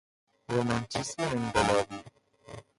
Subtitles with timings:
[0.51, 1.99] رمانتیسم انقلابی